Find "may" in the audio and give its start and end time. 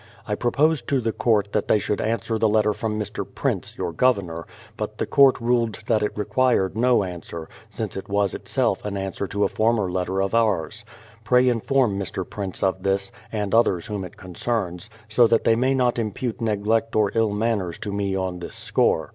15.55-15.75